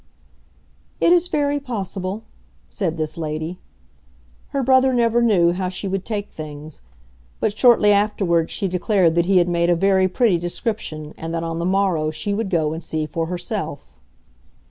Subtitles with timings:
[0.99, 2.23] "It is very possible,"
[2.71, 3.59] said this lady.
[4.47, 6.81] Her brother never knew how she would take things;
[7.39, 11.43] but shortly afterwards she declared that he had made a very pretty description and that
[11.43, 13.99] on the morrow she would go and see for herself.